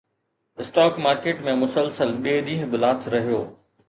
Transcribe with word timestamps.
stock 0.63 0.93
market 1.07 1.43
۾ 1.49 1.53
مسلسل 1.63 2.09
ٻئي 2.23 2.39
ڏينهن 2.47 2.71
به 2.73 2.77
لاٿ 2.85 3.07
رهيو 3.17 3.41